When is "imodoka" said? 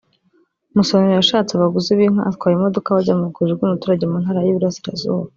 2.57-2.95